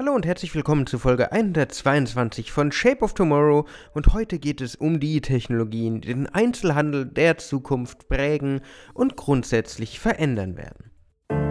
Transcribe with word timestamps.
Hallo 0.00 0.14
und 0.14 0.24
herzlich 0.24 0.54
willkommen 0.54 0.86
zu 0.86 0.98
Folge 0.98 1.30
122 1.30 2.52
von 2.52 2.72
Shape 2.72 3.04
of 3.04 3.12
Tomorrow 3.12 3.66
und 3.92 4.14
heute 4.14 4.38
geht 4.38 4.62
es 4.62 4.74
um 4.74 4.98
die 4.98 5.20
Technologien, 5.20 6.00
die 6.00 6.08
den 6.08 6.26
Einzelhandel 6.26 7.04
der 7.04 7.36
Zukunft 7.36 8.08
prägen 8.08 8.62
und 8.94 9.16
grundsätzlich 9.16 10.00
verändern 10.00 10.56
werden. 10.56 10.90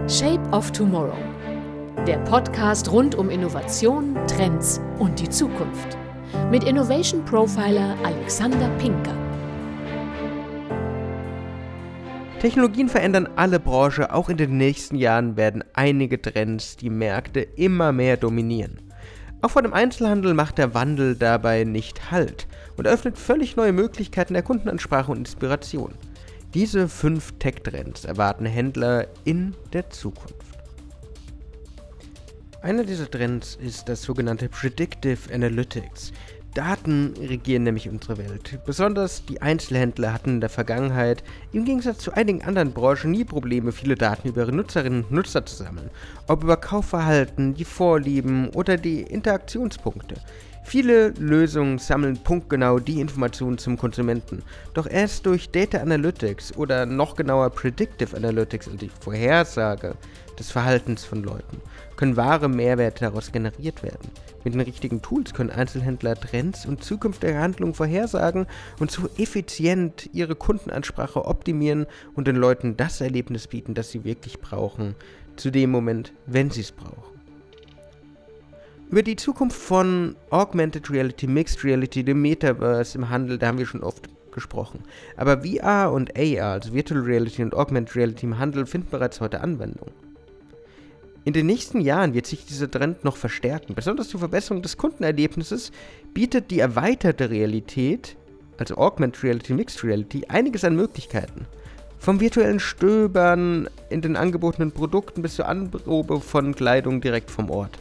Shape 0.10 0.50
of 0.50 0.72
Tomorrow. 0.72 1.14
Der 2.08 2.18
Podcast 2.22 2.92
rund 2.92 3.14
um 3.14 3.30
Innovation, 3.30 4.18
Trends 4.26 4.82
und 4.98 5.20
die 5.20 5.30
Zukunft. 5.30 5.96
Mit 6.50 6.64
Innovation 6.64 7.24
Profiler 7.26 7.96
Alexander 8.04 8.70
Pinker. 8.80 9.19
Technologien 12.40 12.88
verändern 12.88 13.28
alle 13.36 13.60
Branchen, 13.60 14.06
auch 14.06 14.30
in 14.30 14.38
den 14.38 14.56
nächsten 14.56 14.96
Jahren 14.96 15.36
werden 15.36 15.62
einige 15.74 16.22
Trends 16.22 16.78
die 16.78 16.90
Märkte 16.90 17.42
immer 17.42 17.92
mehr 17.92 18.16
dominieren. 18.16 18.80
Auch 19.42 19.52
vor 19.52 19.62
dem 19.62 19.74
Einzelhandel 19.74 20.34
macht 20.34 20.58
der 20.58 20.74
Wandel 20.74 21.16
dabei 21.16 21.66
nicht 21.66 22.12
Halt 22.12 22.48
und 22.78 22.88
eröffnet 22.88 23.18
völlig 23.18 23.58
neue 23.58 23.74
Möglichkeiten 23.74 24.36
der 24.36 24.44
Kundenansprache 24.44 25.12
und 25.12 25.18
Inspiration. 25.18 25.94
Diese 26.54 26.88
fünf 26.88 27.34
Tech-Trends 27.40 28.06
erwarten 28.06 28.46
Händler 28.46 29.08
in 29.26 29.54
der 29.74 29.90
Zukunft. 29.90 30.36
Einer 32.62 32.86
dieser 32.86 33.12
Trends 33.12 33.58
ist 33.62 33.90
das 33.90 34.02
sogenannte 34.02 34.48
Predictive 34.48 35.34
Analytics. 35.34 36.14
Daten 36.54 37.14
regieren 37.18 37.64
nämlich 37.64 37.90
unsere 37.90 38.18
Welt. 38.18 38.60
Besonders 38.66 39.24
die 39.26 39.42
Einzelhändler 39.42 40.14
hatten 40.14 40.36
in 40.36 40.42
der 40.42 40.50
Vergangenheit 40.50 41.24
im 41.54 41.66
Gegensatz 41.66 42.00
zu 42.00 42.14
einigen 42.14 42.44
anderen 42.44 42.74
Branchen 42.74 43.12
nie 43.12 43.24
Probleme, 43.24 43.72
viele 43.72 43.96
Daten 43.96 44.28
über 44.28 44.42
ihre 44.42 44.52
Nutzerinnen 44.52 45.04
und 45.04 45.12
Nutzer 45.12 45.46
zu 45.46 45.56
sammeln. 45.56 45.90
Ob 46.28 46.44
über 46.44 46.58
Kaufverhalten, 46.58 47.54
die 47.54 47.66
Vorlieben 47.66 48.50
oder 48.50 48.78
die 48.78 49.02
Interaktionspunkte. 49.02 50.16
Viele 50.64 51.10
Lösungen 51.18 51.80
sammeln 51.80 52.18
punktgenau 52.18 52.80
die 52.80 53.02
Informationen 53.02 53.58
zum 53.58 53.78
Konsumenten. 53.78 54.44
Doch 54.74 54.88
erst 54.88 55.26
durch 55.26 55.50
Data 55.50 55.80
Analytics 55.80 56.56
oder 56.58 56.86
noch 56.86 57.16
genauer 57.16 57.50
Predictive 57.50 58.16
Analytics, 58.16 58.68
also 58.68 58.78
die 58.78 58.92
Vorhersage 59.00 59.96
des 60.38 60.52
Verhaltens 60.52 61.04
von 61.04 61.24
Leuten, 61.24 61.62
können 61.96 62.18
wahre 62.18 62.48
Mehrwerte 62.48 63.06
daraus 63.06 63.32
generiert 63.32 63.82
werden. 63.84 64.12
Mit 64.44 64.54
den 64.54 64.62
richtigen 64.62 65.02
Tools 65.02 65.34
können 65.34 65.50
Einzelhändler 65.50 66.16
Trends 66.16 66.66
und 66.66 66.84
zukünftige 66.84 67.38
Handlungen 67.38 67.74
vorhersagen 67.74 68.46
und 68.80 68.92
so 68.92 69.10
effizient 69.18 70.10
ihre 70.14 70.36
Kundenansprache 70.36 71.26
optimieren 71.26 71.88
und 72.16 72.28
den 72.28 72.36
Leuten 72.36 72.78
das 72.78 73.02
Erlebnis 73.02 73.48
bieten, 73.48 73.74
das 73.74 73.92
sie 73.92 74.04
wirklich 74.04 74.40
brauchen, 74.40 74.96
zu 75.36 75.52
dem 75.52 75.72
Moment, 75.72 76.14
wenn 76.26 76.52
sie 76.52 76.62
es 76.62 76.72
brauchen. 76.72 77.19
Über 78.90 79.04
die 79.04 79.16
Zukunft 79.16 79.56
von 79.56 80.16
Augmented 80.32 80.90
Reality, 80.90 81.28
Mixed 81.28 81.64
Reality, 81.64 82.04
dem 82.04 82.24
Metaverse 82.24 82.98
im 82.98 83.08
Handel, 83.08 83.38
da 83.38 83.46
haben 83.46 83.60
wir 83.60 83.68
schon 83.68 83.84
oft 83.84 84.10
gesprochen. 84.32 84.80
Aber 85.16 85.44
VR 85.44 85.92
und 85.92 86.18
AR, 86.18 86.54
also 86.54 86.74
Virtual 86.74 87.00
Reality 87.00 87.44
und 87.44 87.54
Augmented 87.54 87.96
Reality 87.96 88.26
im 88.26 88.40
Handel, 88.40 88.66
finden 88.66 88.88
bereits 88.90 89.22
heute 89.22 89.42
Anwendung. 89.42 89.92
In 91.24 91.34
den 91.34 91.46
nächsten 91.46 91.82
Jahren 91.82 92.16
wird 92.16 92.26
sich 92.26 92.48
dieser 92.48 92.72
Trend 92.72 93.04
noch 93.04 93.16
verstärken. 93.16 93.76
Besonders 93.76 94.10
zur 94.10 94.22
Verbesserung 94.22 94.64
des 94.64 94.78
Kundenerlebnisses 94.78 95.72
bietet 96.16 96.50
die 96.50 96.60
erweiterte 96.60 97.30
Realität, 97.30 98.18
also 98.58 98.76
Augmented 98.78 99.24
Reality, 99.24 99.54
Mixed 99.54 99.84
Reality, 99.84 100.26
einiges 100.30 100.64
an 100.64 100.76
Möglichkeiten. 100.76 101.46
Vom 102.00 102.20
virtuellen 102.20 102.60
Stöbern 102.60 103.70
in 103.92 104.02
den 104.02 104.16
angebotenen 104.16 104.72
Produkten 104.72 105.22
bis 105.22 105.36
zur 105.36 105.48
Anprobe 105.48 106.22
von 106.22 106.56
Kleidung 106.56 107.02
direkt 107.02 107.30
vom 107.30 107.52
Ort. 107.52 107.78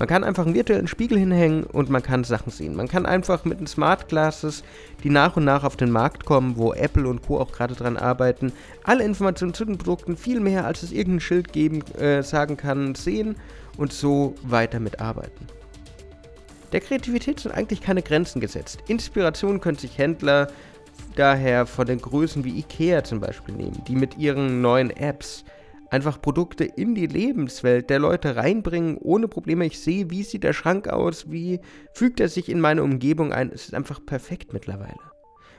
Man 0.00 0.08
kann 0.08 0.24
einfach 0.24 0.46
einen 0.46 0.54
virtuellen 0.54 0.88
Spiegel 0.88 1.18
hinhängen 1.18 1.64
und 1.64 1.90
man 1.90 2.02
kann 2.02 2.24
Sachen 2.24 2.50
sehen. 2.50 2.74
Man 2.74 2.88
kann 2.88 3.04
einfach 3.04 3.44
mit 3.44 3.60
den 3.60 3.66
Smart 3.66 4.08
Glasses, 4.08 4.64
die 5.04 5.10
nach 5.10 5.36
und 5.36 5.44
nach 5.44 5.62
auf 5.62 5.76
den 5.76 5.90
Markt 5.90 6.24
kommen, 6.24 6.56
wo 6.56 6.72
Apple 6.72 7.06
und 7.06 7.20
Co. 7.20 7.38
auch 7.38 7.52
gerade 7.52 7.74
dran 7.74 7.98
arbeiten, 7.98 8.50
alle 8.82 9.04
Informationen 9.04 9.52
zu 9.52 9.66
den 9.66 9.76
Produkten 9.76 10.16
viel 10.16 10.40
mehr, 10.40 10.64
als 10.64 10.82
es 10.82 10.90
irgendein 10.90 11.20
Schild 11.20 11.52
geben, 11.52 11.82
äh, 11.98 12.22
sagen 12.22 12.56
kann, 12.56 12.94
sehen 12.94 13.36
und 13.76 13.92
so 13.92 14.34
weiter 14.42 14.80
mitarbeiten. 14.80 15.46
Der 16.72 16.80
Kreativität 16.80 17.40
sind 17.40 17.52
eigentlich 17.52 17.82
keine 17.82 18.00
Grenzen 18.00 18.40
gesetzt. 18.40 18.78
Inspiration 18.88 19.60
können 19.60 19.76
sich 19.76 19.98
Händler 19.98 20.48
daher 21.14 21.66
von 21.66 21.86
den 21.86 22.00
Größen 22.00 22.42
wie 22.44 22.58
IKEA 22.58 23.04
zum 23.04 23.20
Beispiel 23.20 23.54
nehmen, 23.54 23.84
die 23.86 23.96
mit 23.96 24.16
ihren 24.16 24.62
neuen 24.62 24.88
Apps 24.88 25.44
einfach 25.90 26.22
Produkte 26.22 26.64
in 26.64 26.94
die 26.94 27.06
Lebenswelt 27.06 27.90
der 27.90 27.98
Leute 27.98 28.36
reinbringen, 28.36 28.96
ohne 28.98 29.28
Probleme. 29.28 29.66
Ich 29.66 29.80
sehe, 29.80 30.10
wie 30.10 30.22
sieht 30.22 30.44
der 30.44 30.52
Schrank 30.52 30.88
aus, 30.88 31.30
wie 31.30 31.60
fügt 31.92 32.20
er 32.20 32.28
sich 32.28 32.48
in 32.48 32.60
meine 32.60 32.82
Umgebung 32.82 33.32
ein. 33.32 33.50
Es 33.52 33.64
ist 33.64 33.74
einfach 33.74 34.04
perfekt 34.04 34.52
mittlerweile. 34.52 34.98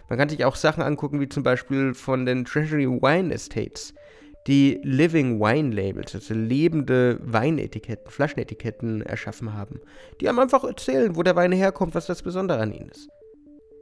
Man 0.09 0.17
kann 0.17 0.29
sich 0.29 0.43
auch 0.43 0.55
Sachen 0.55 0.83
angucken, 0.83 1.19
wie 1.19 1.29
zum 1.29 1.43
Beispiel 1.43 1.93
von 1.93 2.25
den 2.25 2.45
Treasury 2.45 2.85
Wine 2.87 3.33
Estates, 3.33 3.93
die 4.47 4.79
Living 4.83 5.39
Wine 5.39 5.73
Labels, 5.73 6.15
also 6.15 6.33
lebende 6.33 7.19
Weinetiketten, 7.21 8.09
Flaschenetiketten 8.09 9.01
erschaffen 9.03 9.53
haben. 9.53 9.79
Die 10.19 10.27
haben 10.27 10.39
einfach 10.39 10.63
erzählen, 10.63 11.15
wo 11.15 11.23
der 11.23 11.35
Wein 11.35 11.51
herkommt, 11.51 11.93
was 11.93 12.07
das 12.07 12.23
Besondere 12.23 12.59
an 12.59 12.73
ihnen 12.73 12.89
ist. 12.89 13.07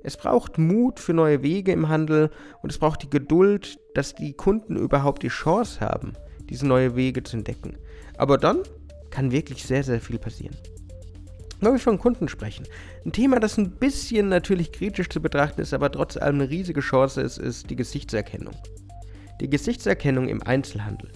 Es 0.03 0.17
braucht 0.17 0.57
Mut 0.57 0.99
für 0.99 1.13
neue 1.13 1.43
Wege 1.43 1.71
im 1.71 1.89
Handel 1.89 2.29
und 2.61 2.71
es 2.71 2.77
braucht 2.77 3.03
die 3.03 3.09
Geduld, 3.09 3.79
dass 3.95 4.15
die 4.15 4.33
Kunden 4.33 4.75
überhaupt 4.77 5.23
die 5.23 5.29
Chance 5.29 5.81
haben, 5.81 6.13
diese 6.49 6.67
neue 6.67 6.95
Wege 6.95 7.23
zu 7.23 7.37
entdecken. 7.37 7.77
Aber 8.17 8.37
dann 8.37 8.63
kann 9.09 9.31
wirklich 9.31 9.63
sehr, 9.63 9.83
sehr 9.83 10.01
viel 10.01 10.19
passieren. 10.19 10.55
Wenn 11.61 11.73
wir 11.73 11.79
von 11.79 11.99
Kunden 11.99 12.29
sprechen, 12.29 12.65
ein 13.05 13.11
Thema, 13.11 13.39
das 13.39 13.57
ein 13.57 13.71
bisschen 13.71 14.29
natürlich 14.29 14.71
kritisch 14.71 15.09
zu 15.09 15.21
betrachten 15.21 15.61
ist, 15.61 15.73
aber 15.73 15.91
trotz 15.91 16.15
allem 16.15 16.35
eine 16.35 16.49
riesige 16.49 16.79
Chance 16.79 17.21
ist, 17.21 17.37
ist 17.37 17.69
die 17.69 17.75
Gesichtserkennung. 17.75 18.55
Die 19.41 19.49
Gesichtserkennung 19.49 20.29
im 20.29 20.41
Einzelhandel. 20.41 21.09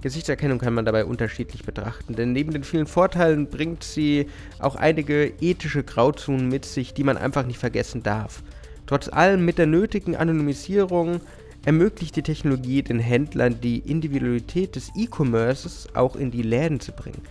Gesichtserkennung 0.00 0.58
kann 0.58 0.74
man 0.74 0.84
dabei 0.84 1.04
unterschiedlich 1.04 1.64
betrachten, 1.64 2.14
denn 2.14 2.32
neben 2.32 2.52
den 2.52 2.62
vielen 2.62 2.86
Vorteilen 2.86 3.48
bringt 3.48 3.82
sie 3.82 4.28
auch 4.60 4.76
einige 4.76 5.32
ethische 5.40 5.82
Grauzonen 5.82 6.48
mit 6.48 6.64
sich, 6.64 6.94
die 6.94 7.02
man 7.02 7.16
einfach 7.16 7.44
nicht 7.44 7.58
vergessen 7.58 8.04
darf. 8.04 8.44
Trotz 8.86 9.08
allem 9.08 9.44
mit 9.44 9.58
der 9.58 9.66
nötigen 9.66 10.14
Anonymisierung 10.14 11.20
ermöglicht 11.64 12.16
die 12.16 12.22
Technologie 12.22 12.82
den 12.82 12.98
Händlern 12.98 13.60
die 13.60 13.78
Individualität 13.78 14.76
des 14.76 14.90
E-Commerces 14.96 15.88
auch 15.94 16.16
in 16.16 16.30
die 16.30 16.42
Läden 16.42 16.80
zu 16.80 16.92
bringen. 16.92 17.22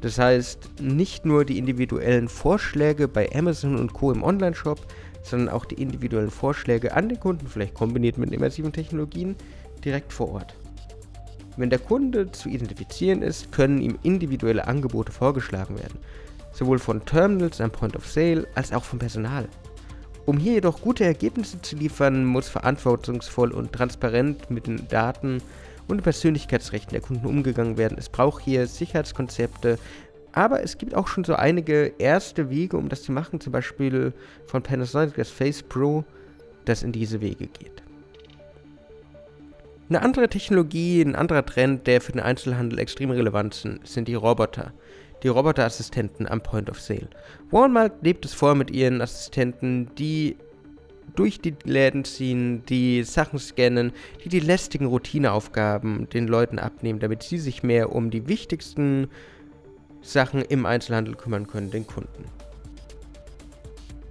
Das 0.00 0.18
heißt, 0.18 0.82
nicht 0.82 1.24
nur 1.24 1.44
die 1.44 1.58
individuellen 1.58 2.28
Vorschläge 2.28 3.08
bei 3.08 3.30
Amazon 3.34 3.76
und 3.76 3.94
Co. 3.94 4.12
im 4.12 4.22
Online-Shop, 4.22 4.80
sondern 5.22 5.48
auch 5.48 5.64
die 5.64 5.80
individuellen 5.80 6.30
Vorschläge 6.30 6.94
an 6.94 7.08
den 7.08 7.18
Kunden, 7.18 7.46
vielleicht 7.46 7.74
kombiniert 7.74 8.18
mit 8.18 8.32
immersiven 8.32 8.72
Technologien, 8.72 9.34
direkt 9.82 10.12
vor 10.12 10.30
Ort. 10.32 10.54
Wenn 11.56 11.70
der 11.70 11.78
Kunde 11.78 12.30
zu 12.32 12.48
identifizieren 12.48 13.22
ist, 13.22 13.52
können 13.52 13.80
ihm 13.80 13.98
individuelle 14.02 14.66
Angebote 14.66 15.12
vorgeschlagen 15.12 15.78
werden, 15.78 15.98
sowohl 16.52 16.78
von 16.78 17.04
Terminals 17.04 17.60
am 17.60 17.70
Point 17.70 17.96
of 17.96 18.06
Sale 18.06 18.46
als 18.54 18.72
auch 18.72 18.84
vom 18.84 18.98
Personal. 18.98 19.48
Um 20.26 20.38
hier 20.38 20.54
jedoch 20.54 20.80
gute 20.80 21.04
Ergebnisse 21.04 21.60
zu 21.60 21.76
liefern, 21.76 22.24
muss 22.24 22.48
verantwortungsvoll 22.48 23.52
und 23.52 23.72
transparent 23.72 24.50
mit 24.50 24.66
den 24.66 24.88
Daten 24.88 25.42
und 25.86 26.02
Persönlichkeitsrechten 26.02 26.92
der 26.92 27.02
Kunden 27.02 27.26
umgegangen 27.26 27.76
werden. 27.76 27.98
Es 27.98 28.08
braucht 28.08 28.42
hier 28.42 28.66
Sicherheitskonzepte, 28.66 29.78
aber 30.32 30.62
es 30.62 30.78
gibt 30.78 30.94
auch 30.94 31.08
schon 31.08 31.24
so 31.24 31.34
einige 31.34 31.92
erste 31.98 32.48
Wege, 32.48 32.78
um 32.78 32.88
das 32.88 33.02
zu 33.02 33.12
machen, 33.12 33.38
zum 33.40 33.52
Beispiel 33.52 34.14
von 34.46 34.62
Panasonic 34.62 35.14
das 35.14 35.28
Face 35.28 35.62
Pro, 35.62 36.04
das 36.64 36.82
in 36.82 36.92
diese 36.92 37.20
Wege 37.20 37.46
geht. 37.46 37.82
Eine 39.90 40.00
andere 40.00 40.30
Technologie, 40.30 41.02
ein 41.02 41.14
anderer 41.14 41.44
Trend, 41.44 41.86
der 41.86 42.00
für 42.00 42.12
den 42.12 42.22
Einzelhandel 42.22 42.78
extrem 42.78 43.10
relevant 43.10 43.52
sind, 43.52 43.86
sind 43.86 44.08
die 44.08 44.14
Roboter 44.14 44.72
die 45.24 45.28
Roboterassistenten 45.28 46.28
am 46.28 46.42
Point 46.42 46.70
of 46.70 46.78
Sale. 46.78 47.08
Walmart 47.50 48.02
lebt 48.02 48.24
es 48.26 48.34
vor 48.34 48.54
mit 48.54 48.70
ihren 48.70 49.00
Assistenten, 49.00 49.90
die 49.96 50.36
durch 51.16 51.40
die 51.40 51.54
Läden 51.64 52.04
ziehen, 52.04 52.64
die 52.66 53.02
Sachen 53.04 53.38
scannen, 53.38 53.92
die 54.24 54.28
die 54.28 54.40
lästigen 54.40 54.86
Routineaufgaben 54.86 56.08
den 56.10 56.28
Leuten 56.28 56.58
abnehmen, 56.58 57.00
damit 57.00 57.22
sie 57.22 57.38
sich 57.38 57.62
mehr 57.62 57.92
um 57.92 58.10
die 58.10 58.28
wichtigsten 58.28 59.08
Sachen 60.02 60.42
im 60.42 60.66
Einzelhandel 60.66 61.14
kümmern 61.14 61.46
können, 61.46 61.70
den 61.70 61.86
Kunden. 61.86 62.24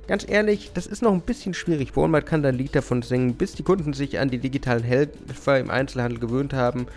Ganz 0.08 0.28
ehrlich, 0.28 0.72
das 0.74 0.86
ist 0.88 1.02
noch 1.02 1.14
ein 1.14 1.22
bisschen 1.22 1.54
schwierig. 1.54 1.96
Walmart 1.96 2.26
kann 2.26 2.44
da 2.44 2.50
ein 2.50 2.58
Lied 2.58 2.76
davon 2.76 3.04
singen, 3.04 3.36
bis 3.36 3.54
die 3.54 3.64
Kunden 3.64 3.94
sich 3.94 4.20
an 4.20 4.30
die 4.30 4.40
digitalen 4.40 4.84
Helfer 4.84 5.60
im 5.60 5.70
Einzelhandel 5.70 6.20
gewöhnt 6.20 6.54
haben, 6.54 6.88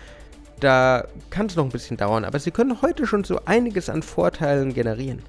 da 0.59 1.07
kann 1.29 1.45
es 1.45 1.55
noch 1.55 1.65
ein 1.65 1.69
bisschen 1.69 1.97
dauern, 1.97 2.25
aber 2.25 2.39
sie 2.39 2.51
können 2.51 2.81
heute 2.81 3.05
schon 3.05 3.23
so 3.23 3.39
einiges 3.45 3.89
an 3.89 4.01
Vorteilen 4.01 4.73
generieren. 4.73 5.21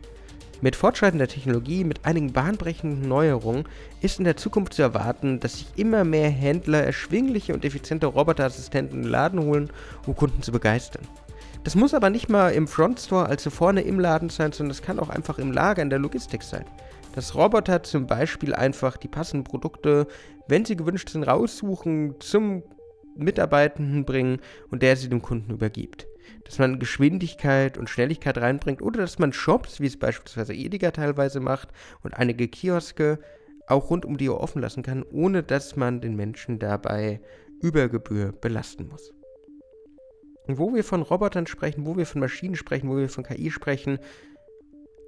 Mit 0.60 0.75
fortschreitender 0.75 1.28
Technologie, 1.28 1.84
mit 1.84 2.04
einigen 2.04 2.32
bahnbrechenden 2.32 3.08
Neuerungen 3.08 3.64
ist 4.00 4.19
in 4.19 4.25
der 4.25 4.36
Zukunft 4.36 4.75
zu 4.75 4.82
erwarten, 4.82 5.38
dass 5.38 5.58
sich 5.58 5.69
immer 5.76 6.02
mehr 6.02 6.30
Händler 6.30 6.82
erschwingliche 6.82 7.54
und 7.54 7.64
effiziente 7.64 8.06
Roboterassistenten 8.06 8.96
in 8.96 9.02
den 9.04 9.10
Laden 9.10 9.40
holen, 9.40 9.70
um 10.06 10.16
Kunden 10.16 10.42
zu 10.42 10.50
begeistern. 10.50 11.06
Das 11.62 11.76
muss 11.76 11.94
aber 11.94 12.10
nicht 12.10 12.28
mal 12.28 12.50
im 12.50 12.66
Frontstore, 12.66 13.26
also 13.26 13.50
vorne 13.50 13.82
im 13.82 14.00
Laden 14.00 14.31
sein, 14.31 14.50
sondern 14.50 14.72
es 14.72 14.82
kann 14.82 14.98
auch 14.98 15.10
einfach 15.10 15.38
im 15.38 15.52
Lager, 15.52 15.82
in 15.82 15.90
der 15.90 15.98
Logistik 16.00 16.42
sein. 16.42 16.64
Dass 17.14 17.36
Roboter 17.36 17.84
zum 17.84 18.06
Beispiel 18.06 18.52
einfach 18.54 18.96
die 18.96 19.08
passenden 19.08 19.44
Produkte, 19.44 20.08
wenn 20.48 20.64
sie 20.64 20.76
gewünscht 20.76 21.10
sind, 21.10 21.24
raussuchen, 21.24 22.16
zum 22.19 22.64
Mitarbeitenden 23.19 24.05
bringen 24.05 24.41
und 24.70 24.82
der 24.82 24.97
sie 24.97 25.09
dem 25.09 25.23
Kunden 25.23 25.53
übergibt. 25.53 26.06
Dass 26.44 26.59
man 26.59 26.79
Geschwindigkeit 26.79 27.76
und 27.76 27.91
Schnelligkeit 27.91 28.38
reinbringt 28.38 28.82
oder 28.82 29.00
dass 29.00 29.19
man 29.19 29.32
Shops, 29.32 29.81
wie 29.81 29.87
es 29.87 29.99
beispielsweise 29.99 30.55
Edeka 30.55 30.91
teilweise 30.91 31.41
macht 31.41 31.69
und 32.03 32.15
einige 32.15 32.49
Kioske 32.49 33.19
auch 33.67 33.91
rund 33.91 34.05
um 34.05 34.17
die 34.17 34.29
Uhr 34.29 34.41
offen 34.41 34.62
lassen 34.62 34.82
kann, 34.82 35.05
ohne 35.12 35.43
dass 35.43 35.76
man 35.76 36.00
den 36.00 36.17
Menschen 36.17 36.59
dabei 36.59 37.20
über 37.61 37.88
Gebühr 37.88 38.32
belasten 38.32 38.88
muss. 38.88 39.12
Und 40.47 40.59
wo 40.59 40.75
wir 40.75 40.82
von 40.82 41.03
Robotern 41.03 41.47
sprechen, 41.47 41.85
wo 41.85 41.97
wir 41.97 42.06
von 42.06 42.20
Maschinen 42.20 42.56
sprechen, 42.56 42.88
wo 42.88 42.97
wir 42.97 43.11
von 43.11 43.25
KI 43.25 43.50
sprechen, 43.50 43.99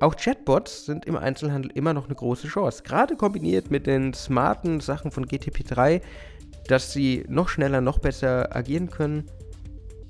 auch 0.01 0.17
Chatbots 0.17 0.87
sind 0.87 1.07
im 1.07 1.17
Einzelhandel 1.17 1.71
immer 1.75 1.93
noch 1.93 2.07
eine 2.07 2.15
große 2.15 2.49
Chance. 2.49 2.83
Gerade 2.83 3.17
kombiniert 3.17 3.71
mit 3.71 3.87
den 3.87 4.15
smarten 4.15 4.81
Sachen 4.81 5.11
von 5.11 5.27
GTP3, 5.27 6.01
dass 6.67 6.93
sie 6.93 7.25
noch 7.29 7.49
schneller, 7.49 7.81
noch 7.81 7.99
besser 7.99 8.55
agieren 8.55 8.91
können. 8.91 9.25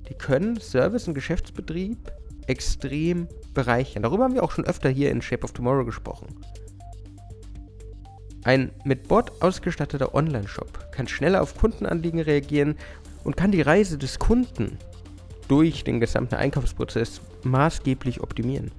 Die 0.09 0.15
können 0.15 0.61
Service 0.61 1.09
und 1.09 1.15
Geschäftsbetrieb 1.15 2.13
extrem 2.47 3.29
bereichern. 3.55 4.03
Darüber 4.03 4.25
haben 4.25 4.35
wir 4.35 4.43
auch 4.43 4.51
schon 4.51 4.67
öfter 4.67 4.89
hier 4.89 5.11
in 5.11 5.23
Shape 5.23 5.45
of 5.45 5.53
Tomorrow 5.53 5.85
gesprochen. 5.85 6.37
Ein 8.43 8.73
mit 8.85 9.07
Bot 9.07 9.43
ausgestatteter 9.43 10.15
Online-Shop 10.15 10.93
kann 10.93 11.07
schneller 11.07 11.43
auf 11.43 11.57
Kundenanliegen 11.57 12.21
reagieren 12.21 12.77
und 13.23 13.37
kann 13.37 13.53
die 13.53 13.61
Reise 13.61 13.99
des 13.99 14.19
Kunden 14.19 14.79
durch 15.49 15.85
den 15.85 16.01
gesamten 16.01 16.37
Einkaufsprozess 16.37 17.21
maßgeblich 17.43 18.23
optimieren. 18.23 18.71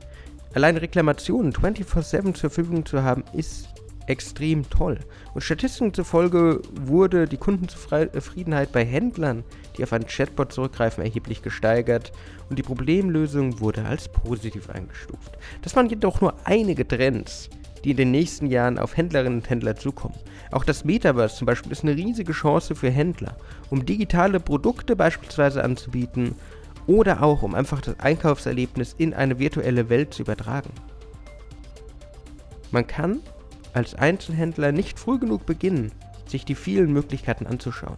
Allein 0.54 0.78
Reklamationen 0.78 1.54
24/7 1.54 2.34
zur 2.34 2.50
Verfügung 2.50 2.86
zu 2.86 3.04
haben, 3.04 3.24
ist 3.34 3.70
extrem 4.12 4.70
toll. 4.70 5.00
Und 5.34 5.42
Statistiken 5.42 5.94
zufolge 5.94 6.62
wurde 6.80 7.26
die 7.26 7.38
Kundenzufriedenheit 7.38 8.72
bei 8.72 8.86
Händlern, 8.86 9.44
die 9.78 9.84
auf 9.84 9.94
einen 9.94 10.06
Chatbot 10.06 10.52
zurückgreifen, 10.52 11.04
erheblich 11.04 11.42
gesteigert 11.42 12.12
und 12.50 12.60
die 12.60 12.64
Problemlösung 12.64 13.60
wurde 13.60 13.86
als 13.86 14.10
positiv 14.10 14.70
eingestuft. 14.70 15.38
Das 15.62 15.76
waren 15.76 15.90
jedoch 15.90 16.22
nur 16.22 16.36
einige 16.44 16.88
Trends, 16.88 17.50
die 17.84 17.92
in 17.92 17.98
den 17.98 18.12
nächsten 18.12 18.48
Jahren 18.48 18.78
auf 18.78 18.98
Händlerinnen 18.98 19.40
und 19.40 19.50
Händler 19.50 19.76
zukommen. 19.76 20.16
Auch 20.52 20.66
das 20.66 20.84
Metaverse 20.84 21.38
zum 21.38 21.46
Beispiel 21.46 21.72
ist 21.72 21.84
eine 21.84 21.96
riesige 21.96 22.34
Chance 22.34 22.76
für 22.76 22.90
Händler, 22.90 23.38
um 23.70 23.86
digitale 23.86 24.40
Produkte 24.40 24.96
beispielsweise 24.96 25.64
anzubieten 25.64 26.36
oder 26.86 27.24
auch 27.24 27.42
um 27.42 27.56
einfach 27.56 27.82
das 27.82 28.00
Einkaufserlebnis 28.00 28.94
in 28.98 29.14
eine 29.14 29.40
virtuelle 29.40 29.90
Welt 29.90 30.14
zu 30.14 30.24
übertragen. 30.24 30.72
Man 32.72 32.88
kann 32.88 33.22
als 33.74 33.96
Einzelhändler 33.96 34.72
nicht 34.72 35.00
früh 35.00 35.20
genug 35.20 35.46
beginnen, 35.46 35.92
sich 36.28 36.46
die 36.46 36.56
vielen 36.56 36.92
Möglichkeiten 36.92 37.48
anzuschauen. 37.48 37.98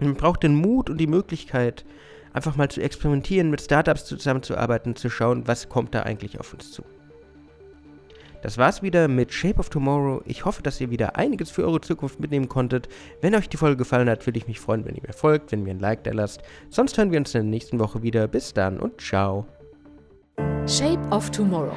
Man 0.00 0.14
braucht 0.14 0.42
den 0.42 0.54
Mut 0.54 0.88
und 0.90 0.98
die 0.98 1.06
Möglichkeit, 1.06 1.84
einfach 2.32 2.56
mal 2.56 2.70
zu 2.70 2.80
experimentieren, 2.80 3.50
mit 3.50 3.60
Startups 3.60 4.04
zusammenzuarbeiten, 4.06 4.96
zu 4.96 5.10
schauen, 5.10 5.46
was 5.46 5.68
kommt 5.68 5.94
da 5.94 6.02
eigentlich 6.02 6.40
auf 6.40 6.52
uns 6.54 6.72
zu. 6.72 6.82
Das 8.42 8.56
war's 8.56 8.82
wieder 8.82 9.06
mit 9.08 9.32
Shape 9.34 9.58
of 9.58 9.68
Tomorrow. 9.68 10.22
Ich 10.24 10.46
hoffe, 10.46 10.62
dass 10.62 10.80
ihr 10.80 10.90
wieder 10.90 11.16
einiges 11.16 11.50
für 11.50 11.64
eure 11.64 11.80
Zukunft 11.80 12.20
mitnehmen 12.20 12.48
konntet. 12.48 12.88
Wenn 13.20 13.34
euch 13.34 13.50
die 13.50 13.58
Folge 13.58 13.76
gefallen 13.76 14.08
hat, 14.08 14.26
würde 14.26 14.38
ich 14.38 14.46
mich 14.46 14.60
freuen, 14.60 14.86
wenn 14.86 14.94
ihr 14.94 15.02
mir 15.06 15.12
folgt, 15.12 15.52
wenn 15.52 15.66
ihr 15.66 15.74
ein 15.74 15.78
Like 15.78 16.04
da 16.04 16.12
lasst. 16.12 16.42
Sonst 16.70 16.96
hören 16.96 17.12
wir 17.12 17.18
uns 17.18 17.34
in 17.34 17.42
der 17.42 17.50
nächsten 17.50 17.78
Woche 17.78 18.02
wieder. 18.02 18.26
Bis 18.28 18.54
dann 18.54 18.80
und 18.80 19.00
ciao. 19.00 19.46
Shape 20.66 21.06
of 21.10 21.30
Tomorrow. 21.30 21.76